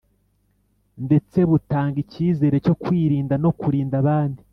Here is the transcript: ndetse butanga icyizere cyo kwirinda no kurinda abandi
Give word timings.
ndetse 1.05 1.37
butanga 1.49 1.97
icyizere 2.03 2.55
cyo 2.65 2.73
kwirinda 2.81 3.35
no 3.43 3.51
kurinda 3.59 3.95
abandi 4.03 4.41